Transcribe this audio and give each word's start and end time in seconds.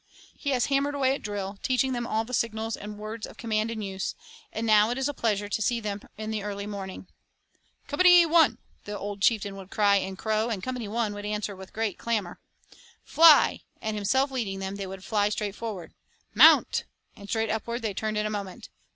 He 0.35 0.49
has 0.49 0.65
hammered 0.65 0.95
away 0.95 1.13
at 1.13 1.21
drill, 1.21 1.59
teaching 1.61 1.93
them 1.93 2.07
all 2.07 2.25
the 2.25 2.33
signals 2.33 2.75
and 2.75 2.97
words 2.97 3.27
of 3.27 3.37
command 3.37 3.69
in 3.69 3.83
use, 3.83 4.15
and 4.51 4.65
now 4.65 4.89
it 4.89 4.97
is 4.97 5.07
a 5.07 5.13
pleasure 5.13 5.47
to 5.47 5.61
see 5.61 5.79
them 5.79 6.01
in 6.17 6.31
the 6.31 6.41
early 6.41 6.65
morning. 6.65 7.05
'Company 7.87 8.25
I!' 8.25 8.49
the 8.85 8.97
old 8.97 9.21
chieftain 9.21 9.55
would 9.57 9.69
cry 9.69 9.97
in 9.97 10.15
crow, 10.15 10.49
and 10.49 10.63
Company 10.63 10.87
I 10.87 11.09
would 11.09 11.23
answer 11.27 11.55
with 11.55 11.69
a 11.69 11.73
great 11.73 11.99
clamor. 11.99 12.39
'Fly!' 13.03 13.61
and 13.79 13.95
himself 13.95 14.31
leading 14.31 14.57
them, 14.57 14.77
they 14.77 14.87
would 14.87 15.01
all 15.01 15.03
fly 15.03 15.29
straight 15.29 15.53
forward. 15.53 15.93
'Mount!' 16.33 16.85
and 17.15 17.29
straight 17.29 17.51
upward 17.51 17.83
they 17.83 17.93
turned 17.93 18.17
in 18.17 18.25
a 18.25 18.31
moment. 18.31 18.69